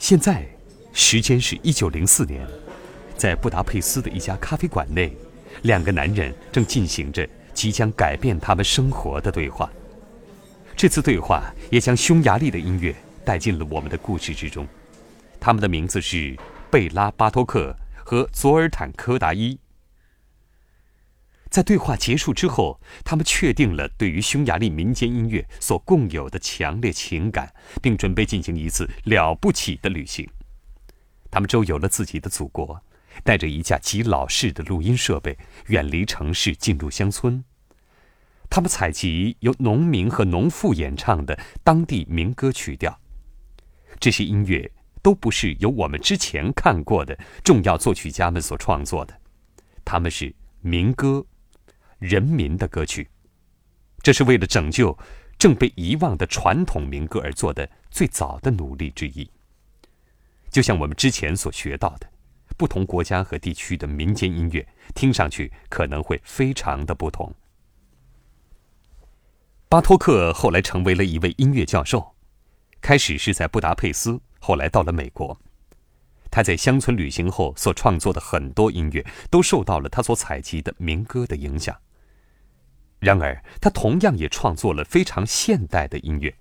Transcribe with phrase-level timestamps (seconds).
[0.00, 0.46] 现在，
[0.94, 2.40] 时间是一九零四年，
[3.18, 5.14] 在布达佩斯的一家咖啡馆内，
[5.60, 9.70] 两个男人正进行着即将改变他们生活的对话。
[10.74, 14.66] 这次对话也将匈牙利的音乐带进了我们的故事之中。
[15.38, 16.34] 他们的名字是
[16.70, 19.58] 贝拉巴托克和佐尔坦科达伊。
[21.50, 27.52] 在对话结束之后，他们确定了对于匈牙利民间音乐所共有的强烈情感，
[27.82, 30.28] 并准备进行一次了不起的旅行。
[31.28, 32.80] 他们周游了自己的祖国，
[33.24, 37.42] 带着一架极老式的录音设备，远离城市，进入乡村。
[38.48, 42.96] 他们采集由农民和农妇演唱的当地民歌曲调。
[43.98, 44.70] 这些音乐
[45.02, 49.20] 都不是由我们之前看过的重要作曲家们所创作的，
[49.84, 51.26] 他们是民歌。
[52.00, 53.08] 人民的歌曲，
[54.02, 54.98] 这是为了拯救
[55.38, 59.30] 正被遗忘的传统民歌而做的最早的努力之一。
[60.50, 62.10] 就像我们之前所学到的，
[62.56, 67.32] 不同国家和地区的民间音乐听上去可能会非常的不同。
[69.68, 72.16] 巴托克后来成为了一位音乐教授，
[72.80, 75.38] 开始是在布达佩斯，后来到了美国。
[76.30, 81.76] 他在乡村旅行后所创作的很多音乐，都受到了他所采集的民歌的影响。
[83.00, 86.32] 然而，他同样也创作了非常现代的音乐。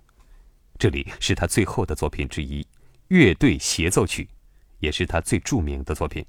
[0.77, 2.61] 这里是他最后的作品之一，
[3.07, 4.23] 《乐队协奏曲》，
[4.79, 6.25] 也是他最著名的作品。